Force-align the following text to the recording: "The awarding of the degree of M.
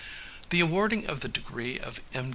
"The 0.49 0.61
awarding 0.61 1.05
of 1.05 1.19
the 1.19 1.27
degree 1.29 1.79
of 1.79 2.01
M. 2.11 2.29